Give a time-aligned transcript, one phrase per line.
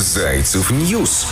[0.00, 1.26] Зайцев News.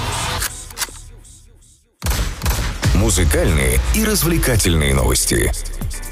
[2.97, 5.53] Музыкальные и развлекательные новости.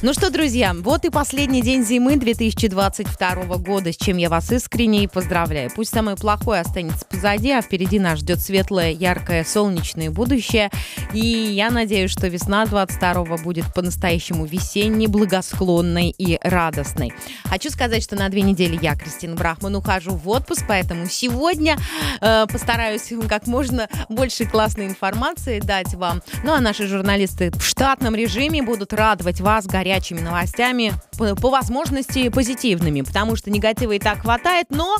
[0.04, 5.04] Ну что, друзья, вот и последний день зимы 2022 года, с чем я вас искренне
[5.04, 5.70] и поздравляю.
[5.74, 10.70] Пусть самое плохое останется позади, а впереди нас ждет светлое, яркое, солнечное будущее.
[11.14, 17.14] И я надеюсь, что весна 22 будет по-настоящему весенней, благосклонной и радостной.
[17.44, 21.78] Хочу сказать, что на две недели я, Кристина Брахман, ухожу в отпуск, поэтому сегодня
[22.20, 26.22] э, постараюсь как можно больше классной информации дать вам.
[26.42, 32.28] Ну а наши журналисты в штатном режиме будут радовать вас горячими новостями, по, по возможности
[32.28, 34.96] позитивными, потому что негатива и так хватает, но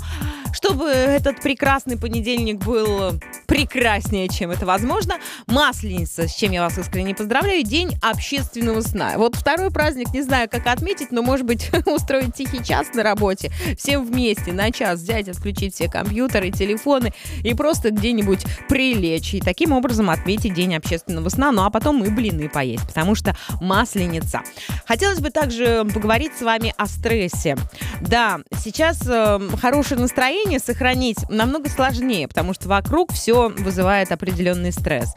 [0.55, 7.15] чтобы этот прекрасный понедельник был прекраснее, чем это возможно, Масленица, с чем я вас искренне
[7.15, 9.15] поздравляю, День общественного сна.
[9.17, 13.51] Вот второй праздник, не знаю, как отметить, но, может быть, устроить тихий час на работе,
[13.77, 17.13] всем вместе на час взять, отключить все компьютеры, телефоны
[17.43, 19.35] и просто где-нибудь прилечь.
[19.35, 23.37] И таким образом отметить День общественного сна, ну а потом и блины поесть, потому что
[23.61, 24.43] Масленица.
[24.87, 27.57] Хотелось бы также поговорить с вами о стрессе.
[28.01, 35.15] Да, сейчас э, хорошее настроение сохранить намного сложнее, потому что вокруг все вызывает определенный стресс.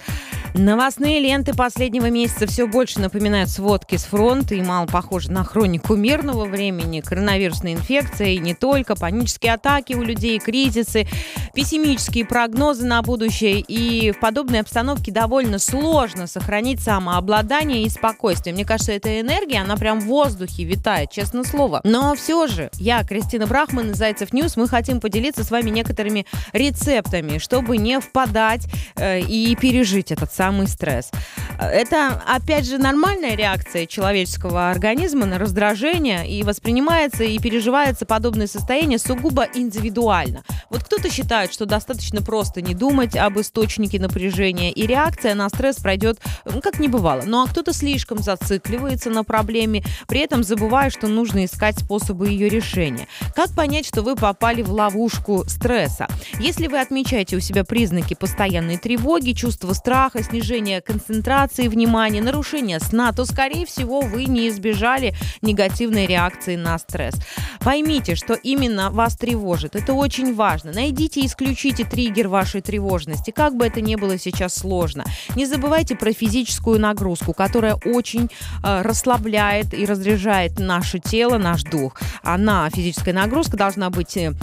[0.53, 5.95] Новостные ленты последнего месяца все больше напоминают сводки с фронта и мало похожи на хронику
[5.95, 7.01] мирного времени.
[7.01, 11.07] Коронавирусная инфекция и не только, панические атаки у людей, кризисы,
[11.53, 13.59] пессимистические прогнозы на будущее.
[13.59, 18.53] И в подобной обстановке довольно сложно сохранить самообладание и спокойствие.
[18.55, 21.81] Мне кажется, эта энергия, она прям в воздухе витает, честное слово.
[21.83, 26.25] Но все же, я, Кристина Брахман из Зайцев News, мы хотим поделиться с вами некоторыми
[26.53, 31.11] рецептами, чтобы не впадать э, и пережить этот самый стресс.
[31.59, 38.99] Это, опять же, нормальная реакция человеческого организма на раздражение и воспринимается и переживается подобное состояние
[38.99, 40.43] сугубо индивидуально.
[40.69, 45.77] Вот кто-то считает, что достаточно просто не думать об источнике напряжения, и реакция на стресс
[45.77, 47.23] пройдет ну, как не бывало.
[47.25, 52.49] Ну а кто-то слишком зацикливается на проблеме, при этом забывая, что нужно искать способы ее
[52.49, 53.07] решения.
[53.35, 56.07] Как понять, что вы попали в ловушку стресса?
[56.39, 63.11] Если вы отмечаете у себя признаки постоянной тревоги, чувства страха, снижения концентрации внимания, нарушения сна,
[63.11, 67.15] то, скорее всего, вы не избежали негативной реакции на стресс.
[67.61, 69.75] Поймите, что именно вас тревожит.
[69.75, 70.71] Это очень важно.
[70.71, 75.03] Найдите и исключите триггер вашей тревожности, как бы это ни было сейчас сложно.
[75.35, 78.29] Не забывайте про физическую нагрузку, которая очень
[78.63, 81.99] э, расслабляет и разряжает наше тело, наш дух.
[82.23, 84.33] Она, физическая нагрузка, должна быть э,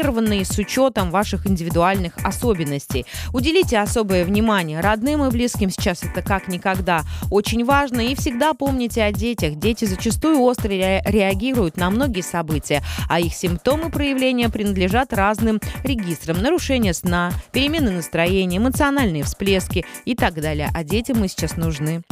[0.00, 3.06] нормированной с учетом ваших индивидуальных особенностей.
[3.32, 5.70] Уделите особое внимание родным и близким.
[5.70, 8.00] Сейчас это как никогда очень важно.
[8.00, 9.56] И всегда помните о детях.
[9.56, 16.40] Дети зачастую остро реагируют на многие события, а их симптомы проявления принадлежат разным регистрам.
[16.40, 20.70] Нарушение сна, перемены настроения, эмоциональные всплески и так далее.
[20.74, 22.02] А детям мы сейчас нужны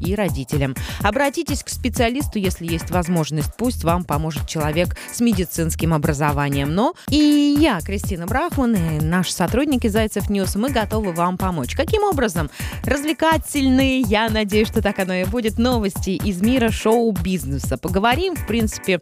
[0.00, 0.74] и родителям.
[1.02, 3.50] Обратитесь к специалисту, если есть возможность.
[3.56, 6.74] Пусть вам поможет человек с медицинским образованием.
[6.74, 11.74] Но и я, Кристина Брахман, и наши сотрудники Зайцев News, мы готовы вам помочь.
[11.74, 12.50] Каким образом?
[12.84, 17.78] Развлекательные, я надеюсь, что так оно и будет, новости из мира шоу-бизнеса.
[17.78, 19.00] Поговорим, в принципе,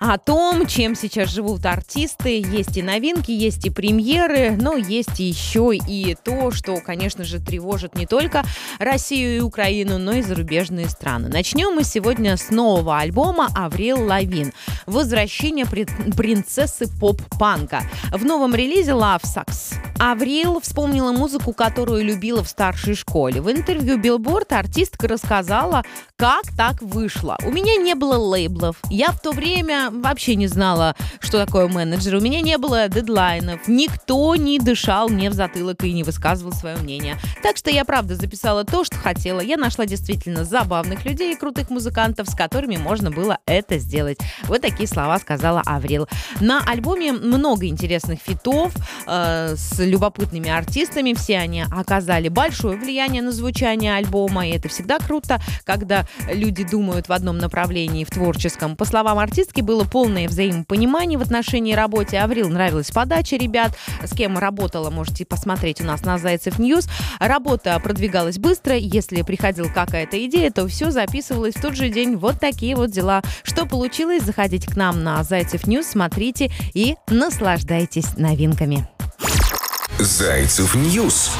[0.00, 2.40] о том, чем сейчас живут артисты.
[2.40, 7.94] Есть и новинки, есть и премьеры, но есть еще и то, что, конечно же, тревожит
[7.94, 8.42] не только
[8.78, 11.28] Россию и Украину, но и зарубежные страны.
[11.28, 14.52] Начнем мы сегодня с нового альбома «Аврил Лавин».
[14.86, 17.82] Возвращение принцессы поп-панка.
[18.10, 19.74] В новом релизе «Love Sucks».
[19.98, 23.42] Аврил вспомнила музыку, которую любила в старшей школе.
[23.42, 25.84] В интервью Billboard артистка рассказала,
[26.16, 27.36] как так вышло.
[27.44, 28.76] У меня не было лейблов.
[28.88, 32.16] Я в то время вообще не знала, что такое менеджер.
[32.16, 33.68] У меня не было дедлайнов.
[33.68, 37.16] Никто не дышал мне в затылок и не высказывал свое мнение.
[37.42, 39.40] Так что я, правда, записала то, что хотела.
[39.40, 44.18] Я нашла действительно забавных людей и крутых музыкантов, с которыми можно было это сделать.
[44.44, 46.08] Вот такие слова сказала Аврил.
[46.40, 48.72] На альбоме много интересных фитов
[49.06, 51.14] э, с любопытными артистами.
[51.14, 57.08] Все они оказали большое влияние на звучание альбома, и это всегда круто, когда люди думают
[57.08, 58.76] в одном направлении в творческом.
[58.76, 62.16] По словам артистки, было было полное взаимопонимание в отношении работы.
[62.18, 63.72] Аврил нравилась подача ребят.
[64.02, 66.86] С кем работала, можете посмотреть у нас на Зайцев News.
[67.18, 68.76] Работа продвигалась быстро.
[68.76, 72.16] Если приходила какая-то идея, то все записывалось в тот же день.
[72.16, 73.22] Вот такие вот дела.
[73.42, 74.22] Что получилось?
[74.22, 78.86] Заходите к нам на Зайцев News, смотрите и наслаждайтесь новинками.
[79.98, 81.30] Зайцев News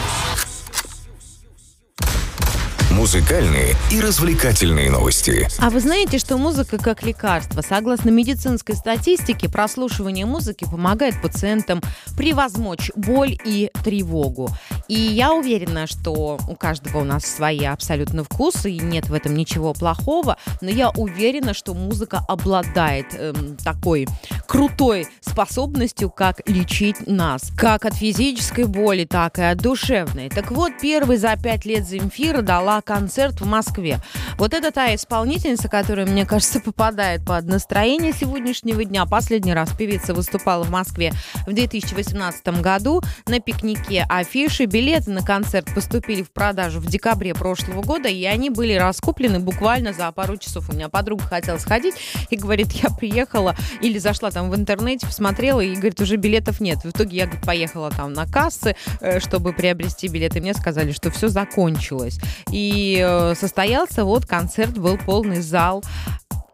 [3.00, 5.48] Музыкальные и развлекательные новости.
[5.58, 7.62] А вы знаете, что музыка как лекарство?
[7.62, 11.80] Согласно медицинской статистике, прослушивание музыки помогает пациентам
[12.18, 14.50] превозмочь боль и тревогу.
[14.90, 19.36] И я уверена, что у каждого у нас свои абсолютно вкусы, и нет в этом
[19.36, 24.08] ничего плохого, но я уверена, что музыка обладает эм, такой
[24.48, 27.52] крутой способностью, как лечить нас.
[27.56, 30.28] Как от физической боли, так и от душевной.
[30.28, 34.00] Так вот, первый за пять лет Земфира дала концерт в Москве.
[34.38, 39.06] Вот это та исполнительница, которая, мне кажется, попадает под настроение сегодняшнего дня.
[39.06, 41.12] Последний раз певица выступала в Москве
[41.46, 44.66] в 2018 году на пикнике афиши.
[44.80, 49.92] Билеты на концерт поступили в продажу в декабре прошлого года, и они были раскуплены буквально
[49.92, 50.70] за пару часов.
[50.70, 51.96] У меня подруга хотела сходить
[52.30, 56.78] и говорит, я приехала или зашла там в интернете, посмотрела, и говорит, уже билетов нет.
[56.82, 60.40] В итоге я говорит, поехала там на кассы, э, чтобы приобрести билеты.
[60.40, 62.18] Мне сказали, что все закончилось.
[62.50, 65.82] И Э, состоялся вот концерт, был полный зал.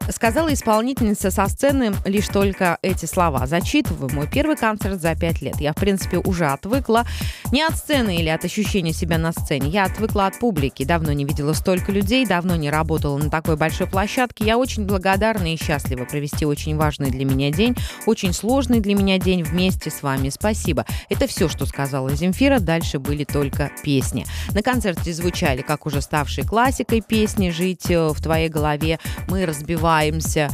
[0.08, 3.46] Сказала исполнительница со сцены лишь только эти слова.
[3.46, 5.60] Зачитываю мой первый концерт за пять лет.
[5.60, 7.04] Я, в принципе, уже отвыкла
[7.50, 9.68] не от сцены или от ощущения себя на сцене.
[9.68, 10.84] Я отвыкла от публики.
[10.84, 14.44] Давно не видела столько людей, давно не работала на такой большой площадке.
[14.44, 17.76] Я очень благодарна и счастлива провести очень важный для меня день,
[18.06, 20.28] очень сложный для меня день вместе с вами.
[20.28, 20.86] Спасибо.
[21.08, 22.60] Это все, что сказала Земфира.
[22.60, 24.24] Дальше были только песни.
[24.52, 28.98] На концерте звучали, как уже ставшие классикой песни «Жить э, в твоей голове».
[29.28, 30.49] Мы разбивали улыбаемся,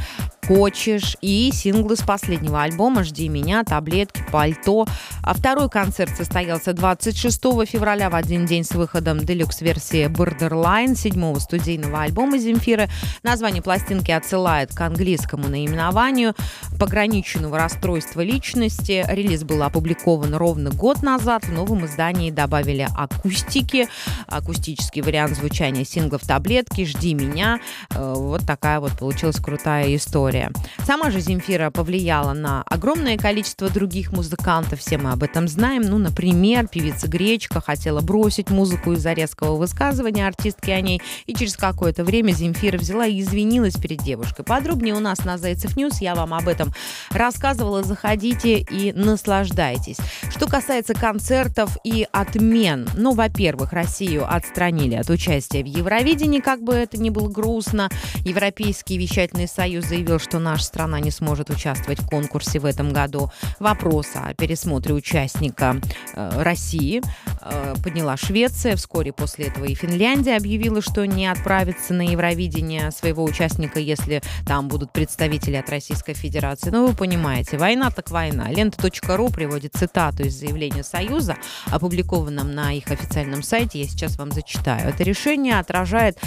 [0.48, 4.88] «Хочешь» и синглы с последнего альбома «Жди меня», «Таблетки», «Пальто».
[5.22, 12.02] А второй концерт состоялся 26 февраля в один день с выходом делюкс-версии «Borderline» седьмого студийного
[12.02, 12.88] альбома Земфиры.
[13.22, 16.34] Название пластинки отсылает к английскому наименованию
[16.76, 19.04] пограниченного расстройства личности.
[19.08, 21.44] Релиз был опубликован ровно год назад.
[21.44, 23.86] В новом издании добавили акустики,
[24.26, 27.60] акустический вариант звучания синглов «Таблетки», «Жди меня».
[27.90, 30.50] Э, вот такая вот получилась крутая история история.
[30.84, 35.82] Сама же Земфира повлияла на огромное количество других музыкантов, все мы об этом знаем.
[35.82, 41.56] Ну, например, певица Гречка хотела бросить музыку из-за резкого высказывания артистки о ней, и через
[41.56, 44.44] какое-то время Земфира взяла и извинилась перед девушкой.
[44.44, 46.72] Подробнее у нас на Зайцев News, я вам об этом
[47.10, 49.98] рассказывала, заходите и наслаждайтесь.
[50.42, 56.74] Что касается концертов и отмен, ну, во-первых, Россию отстранили от участия в Евровидении, как бы
[56.74, 57.88] это ни было грустно.
[58.24, 63.30] Европейский вещательный союз заявил, что наша страна не сможет участвовать в конкурсе в этом году.
[63.60, 65.80] Вопрос о пересмотре участника
[66.16, 67.00] э, России
[67.40, 68.74] э, подняла Швеция.
[68.74, 74.66] Вскоре после этого и Финляндия объявила, что не отправится на Евровидение своего участника, если там
[74.66, 76.70] будут представители от Российской Федерации.
[76.70, 78.50] Ну, вы понимаете, война так война.
[78.50, 81.36] Лента.ру приводит цитату из заявления Союза,
[81.66, 83.80] опубликованном на их официальном сайте.
[83.80, 84.88] Я сейчас вам зачитаю.
[84.88, 86.18] Это решение отражает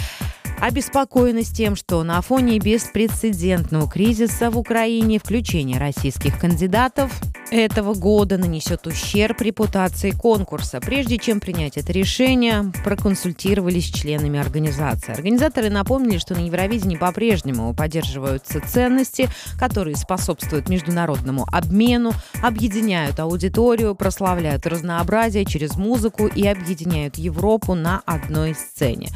[0.60, 7.12] обеспокоенность тем, что на фоне беспрецедентного кризиса в Украине включение российских кандидатов
[7.50, 10.80] этого года нанесет ущерб репутации конкурса.
[10.80, 15.12] Прежде чем принять это решение, проконсультировались с членами организации.
[15.12, 22.12] Организаторы напомнили, что на Евровидении по-прежнему поддерживаются ценности, которые способствуют международному обмену,
[22.42, 29.08] объединяют аудиторию, прославляют разнообразие через музыку и объединяют Европу на одной сцене.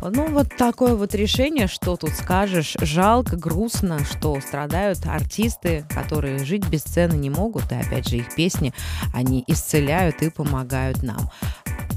[0.00, 2.76] Ну, вот такое вот решение, что тут скажешь.
[2.80, 7.70] Жалко, грустно, что страдают артисты, которые жить без сцены не могут.
[7.72, 8.72] И опять же, их песни,
[9.12, 11.30] они исцеляют и помогают нам.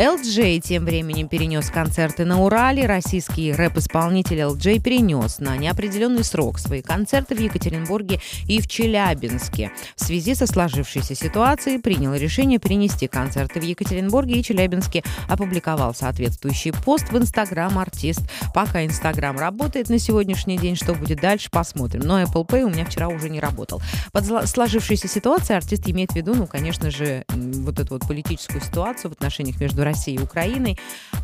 [0.01, 2.87] LJ тем временем перенес концерты на Урале.
[2.87, 9.71] Российский рэп-исполнитель LJ перенес на неопределенный срок свои концерты в Екатеринбурге и в Челябинске.
[9.95, 15.03] В связи со сложившейся ситуацией принял решение перенести концерты в Екатеринбурге и Челябинске.
[15.29, 18.21] Опубликовал соответствующий пост в Инстаграм артист.
[18.55, 22.01] Пока Инстаграм работает на сегодняшний день, что будет дальше, посмотрим.
[22.05, 23.83] Но Apple Pay у меня вчера уже не работал.
[24.11, 27.23] Под сложившейся ситуацией артист имеет в виду, ну, конечно же,
[27.63, 30.77] вот эту вот политическую ситуацию в отношениях между Россией и Украиной.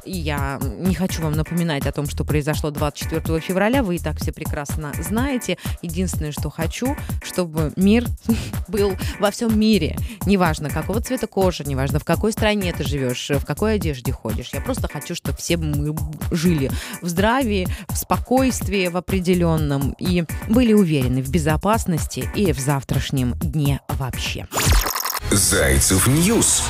[0.05, 3.83] Я не хочу вам напоминать о том, что произошло 24 февраля.
[3.83, 5.57] Вы и так все прекрасно знаете.
[5.81, 8.05] Единственное, что хочу, чтобы мир
[8.67, 9.97] был во всем мире.
[10.25, 14.49] Неважно, какого цвета кожи, неважно, в какой стране ты живешь, в какой одежде ходишь.
[14.53, 15.95] Я просто хочу, чтобы все мы
[16.31, 23.33] жили в здравии, в спокойствии, в определенном и были уверены в безопасности и в завтрашнем
[23.39, 24.47] дне вообще.
[25.31, 26.63] Зайцев News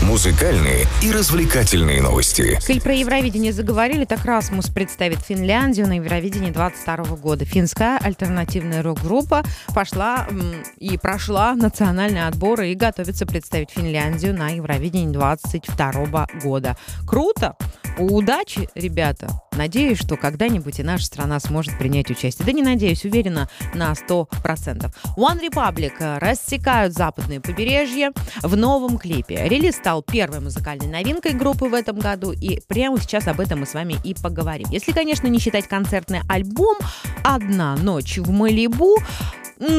[0.00, 2.56] Музыкальные и развлекательные новости.
[2.64, 7.44] Коль про Евровидение заговорили, так Rasmus представит Финляндию на Евровидении 22 года.
[7.44, 9.42] Финская альтернативная рок-группа
[9.74, 10.28] пошла
[10.78, 16.76] и прошла национальные отборы и готовится представить Финляндию на Евровидении 22 года.
[17.04, 17.56] Круто!
[17.98, 19.45] Удачи, ребята!
[19.56, 22.46] Надеюсь, что когда-нибудь и наша страна сможет принять участие.
[22.46, 24.92] Да не надеюсь, уверена на 100%.
[25.16, 29.48] One Republic рассекают западное побережье в новом клипе.
[29.48, 33.66] Релиз стал первой музыкальной новинкой группы в этом году, и прямо сейчас об этом мы
[33.66, 34.68] с вами и поговорим.
[34.70, 36.76] Если, конечно, не считать концертный альбом
[37.24, 38.96] «Одна ночь в Малибу»,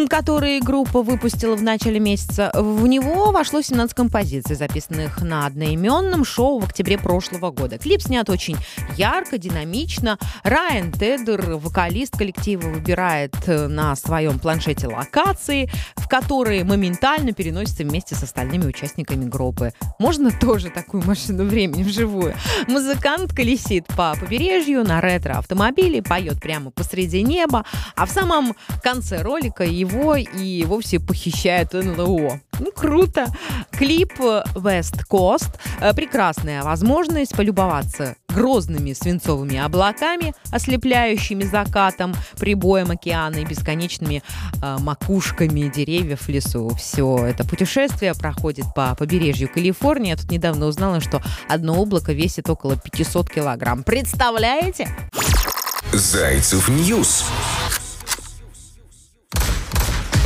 [0.09, 6.59] который группа выпустила в начале месяца, в него вошло 17 композиций, записанных на одноименном шоу
[6.59, 7.77] в октябре прошлого года.
[7.77, 8.57] Клип снят очень
[8.95, 10.17] ярко, динамично.
[10.43, 18.15] Райан Тедер, вокалист коллектива, выбирает э, на своем планшете локации, в которые моментально переносится вместе
[18.15, 19.73] с остальными участниками группы.
[19.99, 22.33] Можно тоже такую машину времени вживую.
[22.67, 27.65] Музыкант колесит по побережью на ретро-автомобиле, поет прямо посреди неба,
[27.95, 32.41] а в самом конце ролика его и вовсе похищает НЛО.
[32.59, 33.27] Ну, круто.
[33.71, 35.49] Клип West Coast.
[35.79, 44.23] Э, прекрасная возможность полюбоваться грозными свинцовыми облаками, ослепляющими закатом, прибоем океана и бесконечными
[44.61, 46.69] э, макушками деревьев в лесу.
[46.75, 50.09] Все это путешествие проходит по побережью Калифорнии.
[50.09, 53.83] Я тут недавно узнала, что одно облако весит около 500 килограмм.
[53.83, 54.87] Представляете?
[55.93, 57.25] Зайцев News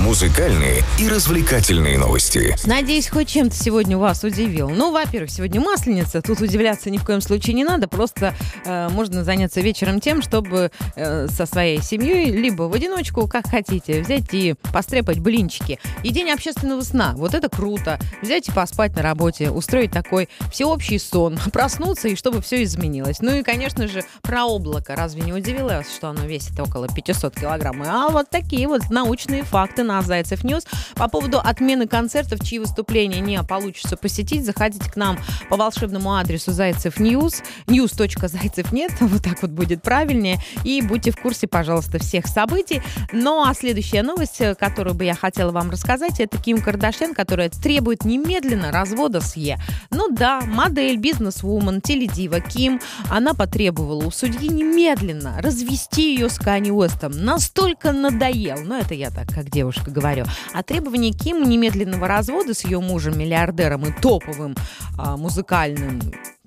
[0.02, 2.56] музыкальные и развлекательные новости.
[2.66, 4.70] Надеюсь, хоть чем-то сегодня вас удивил.
[4.70, 6.24] Ну, во-первых, сегодня Масленица.
[6.24, 7.88] Тут удивляться ни в коем случае не надо.
[7.88, 8.34] Просто
[8.66, 14.02] э, можно заняться вечером тем, чтобы э, со своей семьей, либо в одиночку, как хотите,
[14.02, 15.80] взять и пострепать блинчики.
[16.04, 17.14] И день общественного сна.
[17.16, 18.00] Вот это круто.
[18.24, 23.22] Взять и поспать на работе, устроить такой всеобщий сон, проснуться и чтобы все изменилось.
[23.22, 24.96] Ну и, конечно же, про облако.
[24.96, 27.84] Разве не удивилось, что оно весит около 500 килограмм?
[27.86, 30.66] А вот такие вот научные факты на Зайцев News.
[30.96, 35.20] По поводу отмены концертов, чьи выступления не получится посетить, заходите к нам
[35.50, 41.48] по волшебному адресу Зайцев News, news.zaycev.net, вот так вот будет правильнее, и будьте в курсе,
[41.48, 42.82] пожалуйста, всех событий.
[43.12, 48.06] Ну а следующая новость, которую бы я хотела вам рассказать, это Ким Кардашьян, которая требует
[48.06, 49.60] немедленно развода с Ye.
[49.90, 52.80] Ну да, модель, бизнес-вумен, теледива Ким,
[53.10, 57.12] она потребовала у судьи немедленно развести ее с Канье Уэстом.
[57.12, 60.26] Настолько надоел, ну это я так, как девушка девушка, говорю.
[60.54, 64.56] А требование Ким немедленного развода с ее мужем, миллиардером и топовым
[64.98, 66.02] а, музыкальным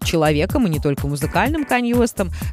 [0.04, 1.96] человеком, и не только музыкальным Канье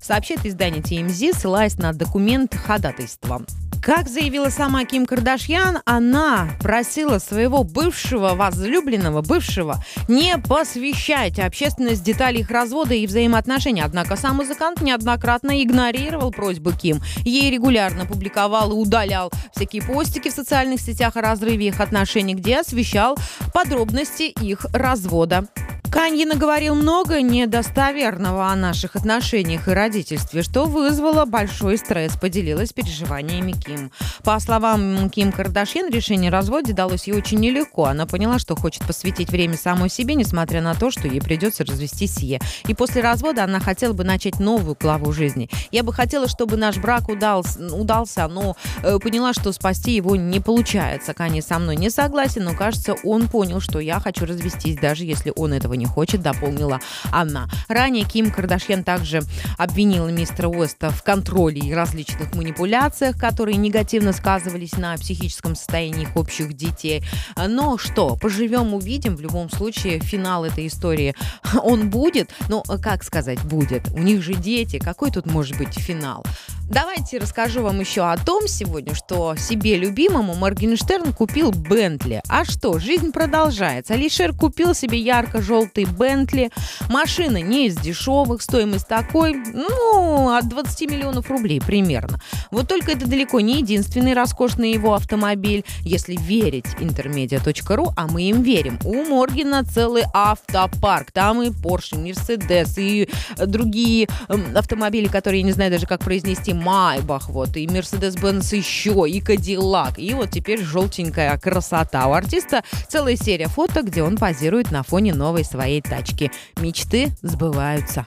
[0.02, 3.42] сообщает издание TMZ, ссылаясь на документ ходатайства.
[3.82, 12.42] Как заявила сама Ким Кардашьян, она просила своего бывшего возлюбленного, бывшего, не посвящать общественность деталей
[12.42, 13.82] их развода и взаимоотношений.
[13.82, 17.00] Однако сам музыкант неоднократно игнорировал просьбы Ким.
[17.26, 22.60] Ей регулярно публиковал и удалял всякие постики в социальных сетях о разрыве их отношений, где
[22.60, 23.18] освещал
[23.52, 25.48] подробности их развода.
[25.92, 33.52] Канье наговорил много недостоверного о наших отношениях и родительстве, что вызвало большой стресс, поделилась переживаниями
[33.52, 33.92] Ким.
[34.24, 37.86] По словам Ким Кардашьян, решение о разводе далось ей очень нелегко.
[37.86, 42.16] Она поняла, что хочет посвятить время самой себе, несмотря на то, что ей придется развестись
[42.16, 42.40] с Е.
[42.68, 45.50] И после развода она хотела бы начать новую главу жизни.
[45.72, 50.40] Я бы хотела, чтобы наш брак удался, удался но э, поняла, что спасти его не
[50.40, 51.14] получается.
[51.14, 55.34] Канье со мной не согласен, но кажется, он понял, что я хочу развестись, даже если
[55.36, 56.80] он этого не не хочет, дополнила
[57.12, 57.50] она.
[57.68, 59.22] Ранее Ким Кардашьян также
[59.58, 66.16] обвинила мистера Уэста в контроле и различных манипуляциях, которые негативно сказывались на психическом состоянии их
[66.16, 67.04] общих детей.
[67.36, 69.16] Но что, поживем, увидим.
[69.16, 71.16] В любом случае, финал этой истории,
[71.64, 72.30] он будет.
[72.48, 73.90] Но, как сказать, будет?
[73.92, 74.78] У них же дети.
[74.78, 76.24] Какой тут может быть финал?
[76.72, 82.22] Давайте расскажу вам еще о том сегодня, что себе любимому Моргенштерн купил Бентли.
[82.30, 83.96] А что, жизнь продолжается.
[83.96, 86.52] Алишер купил себе ярко-желтый Бентли.
[86.90, 92.20] Машина не из дешевых, стоимость такой, ну, от 20 миллионов рублей примерно.
[92.52, 95.64] Вот только это далеко не единственный роскошный его автомобиль.
[95.82, 101.12] Если верить интермедиа.ру, а мы им верим, у Моргена целый автопарк.
[101.12, 104.08] Там и Porsche, Mercedes, и другие
[104.56, 109.98] автомобили, которые я не знаю даже как произнести, Майбах, вот, и Мерседес-Бенц еще, и Кадиллак.
[109.98, 112.08] И вот теперь желтенькая красота.
[112.08, 116.32] У артиста целая серия фото, где он позирует на фоне новой своей тачки.
[116.58, 118.06] Мечты сбываются.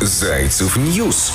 [0.00, 1.32] Зайцев News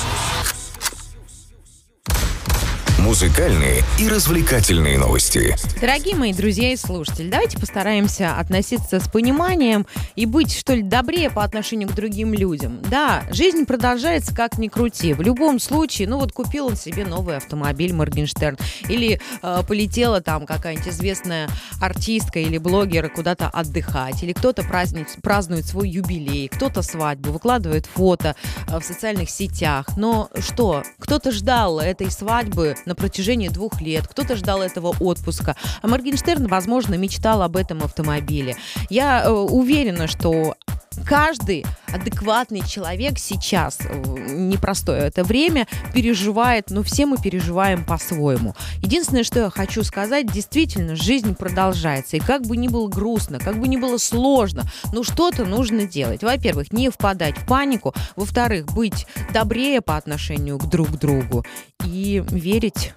[3.10, 5.56] Музыкальные и развлекательные новости.
[5.80, 11.28] Дорогие мои друзья и слушатели, давайте постараемся относиться с пониманием и быть, что ли, добрее
[11.28, 12.80] по отношению к другим людям.
[12.88, 15.12] Да, жизнь продолжается как ни крути.
[15.12, 18.56] В любом случае, ну вот купил он себе новый автомобиль Моргенштерн
[18.88, 21.48] или э, полетела там какая-нибудь известная
[21.80, 28.36] артистка или блогер куда-то отдыхать, или кто-то празднует, празднует свой юбилей, кто-то свадьбу, выкладывает фото
[28.68, 29.86] э, в социальных сетях.
[29.96, 35.88] Но что, кто-то ждал этой свадьбы на протяжении двух лет, кто-то ждал этого отпуска, а
[35.88, 38.56] Моргенштерн, возможно, мечтал об этом автомобиле.
[38.90, 40.54] Я э, уверена, что
[41.04, 48.54] каждый адекватный человек сейчас, э, непростое это время, переживает, но все мы переживаем по-своему.
[48.82, 52.16] Единственное, что я хочу сказать, действительно, жизнь продолжается.
[52.16, 56.22] И как бы ни было грустно, как бы ни было сложно, но что-то нужно делать.
[56.22, 57.94] Во-первых, не впадать в панику.
[58.16, 61.44] Во-вторых, быть добрее по отношению к друг другу.
[61.84, 62.94] И верить,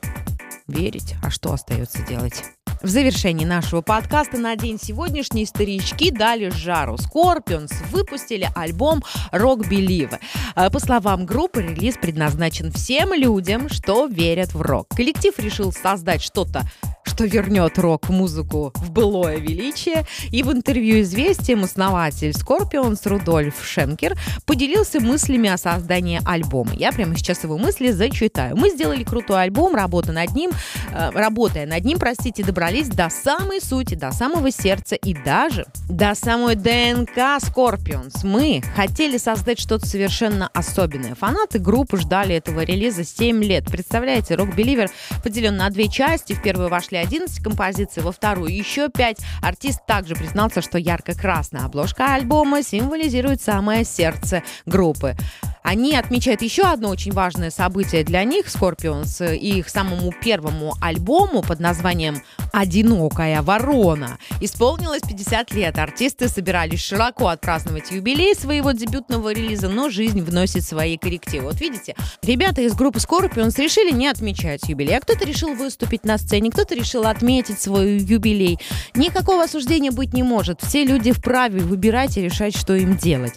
[0.67, 1.15] верить.
[1.23, 2.43] А что остается делать?
[2.83, 6.95] В завершении нашего подкаста на день сегодняшний старички дали жару.
[6.95, 10.19] Scorpions выпустили альбом Rock Believe.
[10.57, 14.89] Э, по словам группы, релиз предназначен всем людям, что верят в рок.
[14.89, 16.63] Коллектив решил создать что-то
[17.03, 20.05] что вернет рок-музыку в былое величие.
[20.31, 26.73] И в интервью «Известиям» основатель Scorpions Рудольф Шенкер поделился мыслями о создании альбома.
[26.73, 28.55] Я прямо сейчас его мысли зачитаю.
[28.55, 30.51] Мы сделали крутой альбом, работа над ним,
[30.91, 36.15] э, работая над ним, простите, добрались до самой сути, до самого сердца и даже до
[36.15, 38.19] самой ДНК Scorpions.
[38.23, 41.15] Мы хотели создать что-то совершенно особенное.
[41.15, 43.65] Фанаты группы ждали этого релиза 7 лет.
[43.65, 44.89] Представляете, Believer
[45.23, 46.33] поделен на две части.
[46.33, 49.17] В первую вошли 11 композиций, во вторую еще 5.
[49.41, 55.15] Артист также признался, что ярко-красная обложка альбома символизирует самое сердце группы.
[55.63, 61.41] Они отмечают еще одно очень важное событие для них, Scorpions, и их самому первому альбому
[61.41, 62.21] под названием
[62.51, 64.17] «Одинокая ворона».
[64.41, 65.79] Исполнилось 50 лет.
[65.79, 71.45] Артисты собирались широко отпраздновать юбилей своего дебютного релиза, но жизнь вносит свои коррективы.
[71.45, 76.17] Вот видите, ребята из группы Scorpions решили не отмечать юбилей, а кто-то решил выступить на
[76.17, 78.59] сцене, кто-то решил отметить свой юбилей.
[78.95, 80.61] Никакого осуждения быть не может.
[80.61, 83.33] Все люди вправе выбирать и решать, что им делать.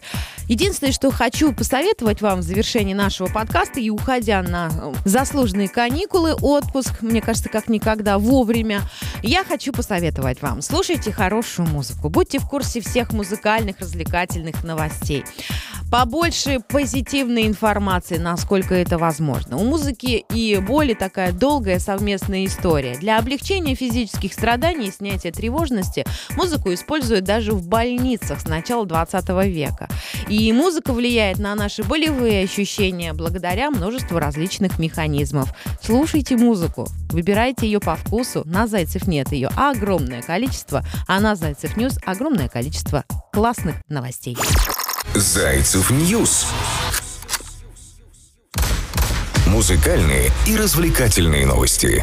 [0.48, 6.34] Единственное, что хочу посоветовать вам в завершении нашего подкаста и уходя на э, заслуженные каникулы,
[6.34, 8.82] отпуск, мне кажется, как никогда вовремя,
[9.22, 10.62] я хочу посоветовать вам.
[10.62, 15.24] Слушайте хорошую музыку, будьте в курсе всех музыкальных, развлекательных новостей.
[15.90, 19.56] Побольше позитивной информации, насколько это возможно.
[19.56, 22.96] У музыки и боли такая долгая совместная история.
[22.96, 29.29] Для облегчения физических страданий и снятия тревожности музыку используют даже в больницах с начала 20
[29.44, 29.88] века.
[30.29, 35.53] И музыка влияет на наши болевые ощущения благодаря множеству различных механизмов.
[35.83, 38.42] Слушайте музыку, выбирайте ее по вкусу.
[38.46, 44.38] На Zaycev.net ее огромное количество, а на Зайцев News огромное количество классных новостей.
[45.14, 46.46] Зайцев News.
[49.46, 52.03] Музыкальные и развлекательные новости.